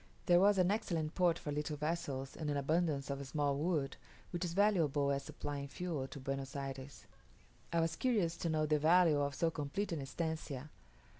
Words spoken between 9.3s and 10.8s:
so complete an estancia.